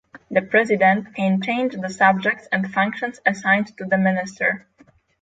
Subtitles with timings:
[0.31, 4.65] The President can change the subjects and functions assigned to the Minister.